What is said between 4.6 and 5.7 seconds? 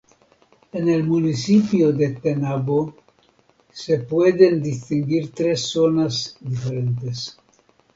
distinguir tres